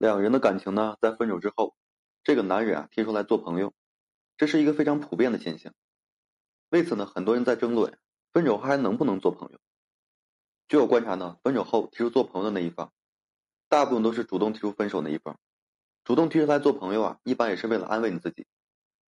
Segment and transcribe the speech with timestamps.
[0.00, 1.76] 两人的感情呢，在分手之后，
[2.24, 3.74] 这个男人啊提出来做朋友，
[4.38, 5.74] 这是一个非常普遍的现象。
[6.70, 7.98] 为此呢，很多人在争论
[8.32, 9.58] 分手后还能不能做朋友。
[10.68, 12.90] 据我观察呢，分手后提出做朋友的那一方，
[13.68, 15.38] 大部分都是主动提出分手那一方。
[16.02, 18.46] 主动提出来做朋友啊，一般也是为了安慰你自己，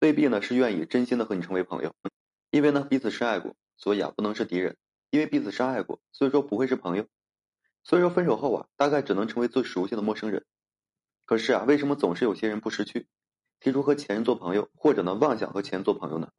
[0.00, 1.94] 未必呢是愿意真心的和你成为朋友。
[2.50, 4.72] 因为呢彼此深爱过，所以啊不能是敌人；
[5.10, 7.06] 因为彼此深爱过，所以说不会是朋友。
[7.84, 10.46] 所以说分手后啊，大概只能成为最熟悉的陌生人。
[11.28, 13.06] 可是啊，为什么总是有些人不识趣，
[13.60, 16.32] 提出和前任做朋友，或者呢妄想和前任做朋友呢？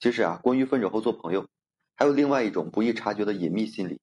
[0.00, 1.48] 其实啊，关于分手后做朋友，
[1.94, 4.00] 还有另外一种不易察觉的隐秘心理，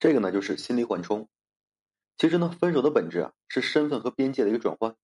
[0.00, 1.28] 这个呢就是心理缓冲。
[2.18, 4.96] 其实呢，分手的本质啊是身份和边界的一个转换。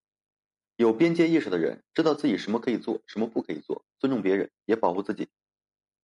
[0.74, 5.28] 有边界意识的人，知道自己什么可以做，什么不可以做，尊重别人，也保护自己。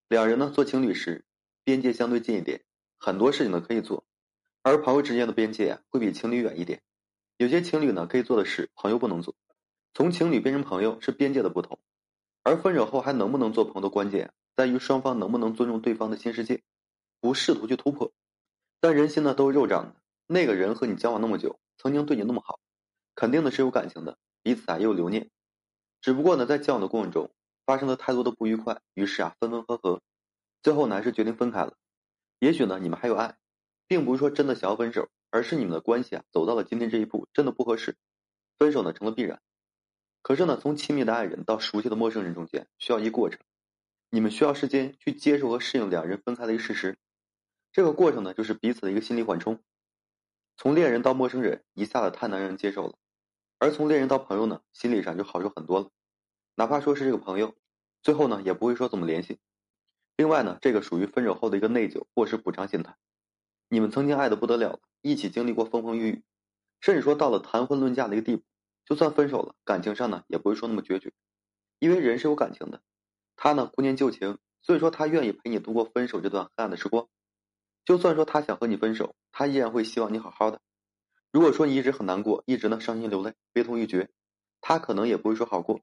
[0.09, 1.25] 两人呢做情侣时，
[1.63, 2.63] 边界相对近一点，
[2.99, 4.05] 很多事情呢可以做，
[4.61, 6.83] 而朋友之间的边界啊会比情侣远一点。
[7.37, 9.35] 有些情侣呢可以做的事，朋友不能做。
[9.93, 11.79] 从情侣变成朋友是边界的不同，
[12.41, 16.63] 而分手后还能不能做朋友的关键在于双方能不能尊重对方的新世界，
[17.21, 18.11] 不试图去突破。
[18.79, 19.95] 但人心呢都是肉长的，
[20.25, 22.59] 那个人和你交往那么久，曾经对你那么好，
[23.13, 25.29] 肯定的是有感情的，彼此啊也有留念。
[26.01, 27.31] 只不过呢在交往的过程中
[27.65, 30.01] 发生了太多的不愉快，于是啊分分合合，
[30.63, 31.75] 最后呢还是决定分开了。
[32.39, 33.37] 也许呢你们还有爱，
[33.87, 35.07] 并不是说真的想要分手。
[35.29, 37.97] 而是你们的关系啊，走到了今天这一步，真的不合适，
[38.57, 39.41] 分手呢成了必然。
[40.21, 43.39] 可是呢，从亲密的爱人到熟悉的陌生人中间，需要一过程。
[44.09, 46.97] 你们需要时间去接受和适应两人分开的一个事实。
[47.71, 49.61] 这个过程呢，就是彼此的一个心理缓冲。
[50.55, 52.93] 从恋人到陌生人，一下子太难让人接受了；
[53.59, 55.89] 而从恋人到朋友呢，心理上就好受很多了。
[56.55, 57.55] 哪怕说是这个朋友，
[58.01, 59.39] 最后呢也不会说怎么联系。
[60.15, 62.95] 另外呢，这个属于分手后的一个内疚或是补偿心态。
[63.69, 64.79] 你们曾经爱的不得了。
[65.01, 66.23] 一起经历过风风雨雨，
[66.81, 68.43] 甚至说到了谈婚论嫁的一个地步，
[68.83, 71.13] 就算分手了，感情上呢也不会说那么决绝，
[71.79, 72.81] 因为人是有感情的。
[73.35, 77.07] 他呢顾念旧情，所以说他愿意陪你度过分手这段黑暗的时光。
[77.85, 80.59] 就算说他想和你分手，他依然会希望你好好的。
[81.31, 84.09] 如果说你一直很难过，一直呢伤心流泪，悲痛欲绝，
[84.59, 85.79] 他可能也不会说好过，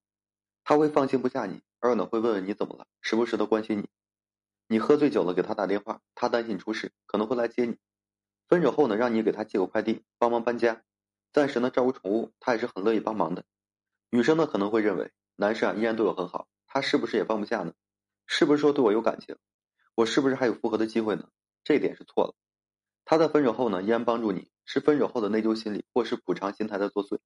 [0.64, 3.88] 他会放心不下你，而呢会问问你怎么了，时不时的关心你。
[4.66, 7.76] 你喝醉酒了给他打电话，他担心出事，可能会来接你。
[8.48, 10.82] 分手后呢，让你给他寄个快递，帮忙搬家，
[11.32, 13.44] 暂时呢照顾宠物，他也是很乐意帮忙的。
[14.10, 17.72] 女生呢可能会认为，男生啊依然对我很好，他是不是也放不下呢？
[18.26, 19.36] 是不是说对我有感情？
[19.94, 21.28] 我是不是还有复合的机会呢？
[21.62, 22.34] 这点是错了。
[23.04, 27.18] 他在分手后呢依然帮助你，是分手后的内疚心理或是补偿心态在作祟。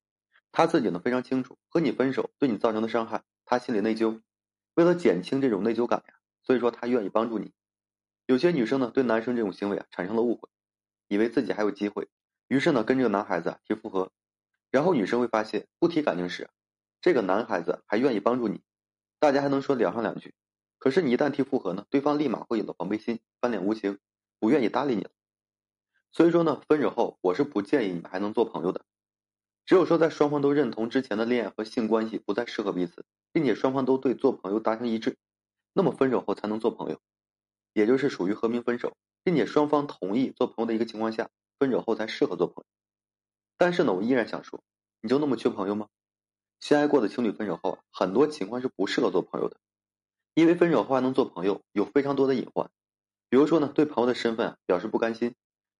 [0.51, 4.21] 他自己呢非常清楚，和你分手对你造成的伤害，他心里内疚。
[4.75, 6.18] 为了减轻这种内疚感呀，
[6.49, 7.51] 所以说他愿意帮助你。
[8.25, 10.49] 有些女生呢对男生这种行为啊产生了误会。
[11.07, 12.07] 以为自己还有机会，
[12.47, 14.11] 于是呢跟这个男孩子提复合，
[14.71, 16.49] 然后女生会发现不提感情时，
[17.01, 18.61] 这个男孩子还愿意帮助你，
[19.19, 20.33] 大家还能说聊上两句。
[20.79, 23.99] 可是你一旦提复合呢，对方立马会有了防备心，翻脸无情，
[24.39, 25.11] 不愿意搭理你了。
[26.11, 28.85] 所以说呢，分手后我是不建议你们还能做朋友的，
[29.65, 35.17] 只有说在双方都认同之前的恋爱和性关系不再适合彼此，并且双方都对做朋友达成一致，
[35.73, 36.99] 那么分手后才能做朋友，
[37.73, 38.95] 也就是属于和平分手。
[39.21, 42.63] 并且双方同意做朋友的一个情况下，分手后才适合做朋友。
[43.57, 44.63] 但是呢，我依然想说，
[45.01, 45.87] 你就那么缺朋友吗？
[46.61, 49.57] 相爱过的情侣分手后啊，很多情况是不适合做朋友的，
[50.33, 52.71] 因为分手后还能做朋友，有非常多的隐患。
[53.29, 55.35] 比如说呢，对朋友的身份啊表示不甘心。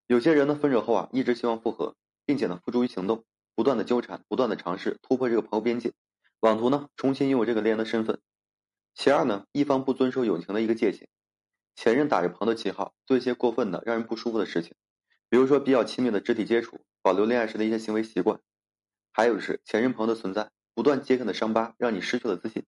[0.06, 1.96] 有些人呢，分手后啊，一直希望复合，
[2.26, 3.24] 并且呢，付诸于行动，
[3.56, 5.94] 不断的纠缠，不断的尝试突破这个朋友边界，
[6.42, 8.20] 妄图呢，重新拥有这个恋人的身份。
[9.02, 11.08] 其二呢，一方不遵守友情的一个界限。
[11.74, 14.76] 前任打着朋友的旗号做一些过分的、让人不舒服的事情，
[15.30, 18.42] 比如说比较亲密的肢体接触，保留恋爱时的一些行为习惯，
[19.14, 22.66] 还有是前任朋友的存在，不断揭开的伤疤，让你失去了自信。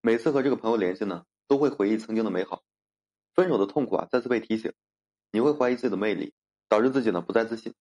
[0.00, 2.62] 每次和这个朋友联系呢，都会回忆曾经的美好，
[3.34, 4.72] 分手的痛苦啊，再次被提醒，
[5.30, 6.32] 你会怀疑自己的魅力，
[6.70, 7.74] 导致自己呢不再自信。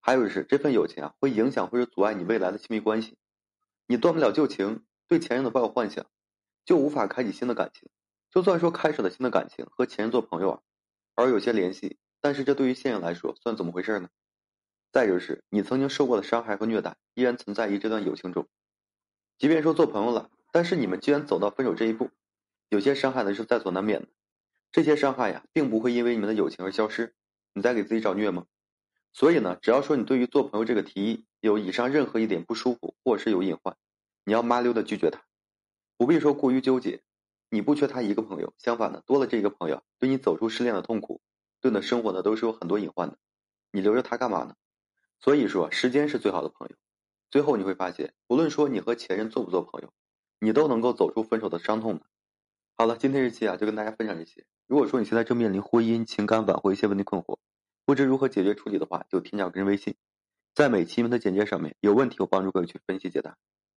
[0.00, 3.16] 还有是这份友情啊，会影响或者阻碍你未来的亲密关系，
[3.86, 6.06] 你断不了旧情，对前任的抱有幻想，
[6.64, 7.88] 就无法开启新的感情。
[8.30, 10.60] 就算说开始了新的感情，和前任做朋友啊，
[11.14, 14.08] 而有些联系，但是这对于现任来说算怎么回事呢？
[14.92, 18.48] 再就是你曾经受过的伤害和虐待依然存在于这段友情中，
[19.38, 22.10] 即便说做朋友了，但是你们既然走到分手这一步，
[22.68, 24.08] 有些伤害呢是在所难免的。
[24.72, 27.14] 这些伤害呀，并不会因为你们的友情而消失。
[27.52, 28.46] 你在给自己找虐吗？
[29.12, 33.76] 所以呢，只要说你对于做朋友这个提议有以上任何一点不舒服，或是有隐患，
[34.24, 35.20] 你要麻溜的拒绝他，
[36.00, 37.02] 不必说过于纠结。
[37.50, 41.20] 你不缺他一个朋友，相反的，多了这一个朋友，对你走出失恋的痛苦，
[41.60, 43.18] 对你的生活呢，都是有很多隐患的。
[43.70, 44.56] 你留着他干嘛呢？
[45.20, 46.76] 所以说，时间是最好的朋友。
[47.30, 49.92] 最后你会发现，无论说你和前任做不做朋友，
[50.38, 52.06] 你都能够走出分手的伤痛的。
[52.78, 54.46] 好了，今天这期啊就跟大家分享这些。
[54.66, 57.36] 如果说你现在正面临婚姻、情感挽回一些问题困惑，
[57.84, 59.96] 不知如何解决处理的话，就添加我个人微信，
[60.54, 63.36] 在每期文的简介上面，有问题我帮助各位去分析解答。